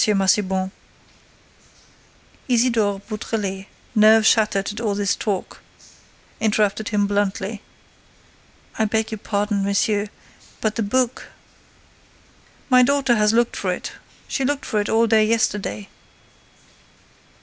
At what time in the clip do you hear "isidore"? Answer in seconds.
2.47-3.01